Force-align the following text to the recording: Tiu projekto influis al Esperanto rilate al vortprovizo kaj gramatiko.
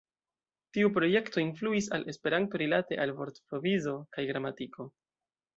Tiu 0.77 0.89
projekto 0.95 1.41
influis 1.43 1.91
al 1.97 2.07
Esperanto 2.15 2.63
rilate 2.63 2.99
al 3.05 3.15
vortprovizo 3.21 3.97
kaj 4.17 4.29
gramatiko. 4.33 4.93